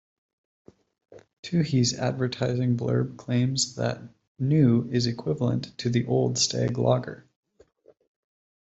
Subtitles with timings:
[1.43, 4.01] Toohey's advertising blurb claims that
[4.39, 7.27] New is equivalent to the old Stag lager.